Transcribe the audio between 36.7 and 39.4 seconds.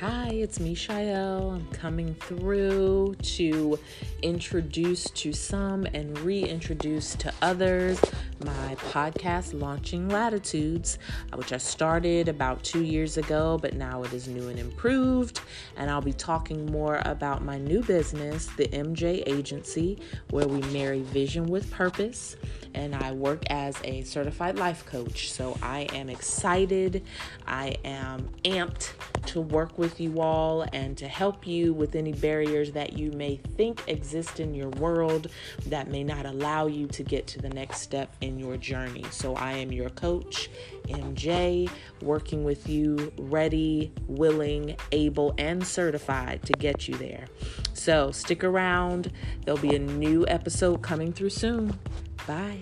to get to the next step in your journey. So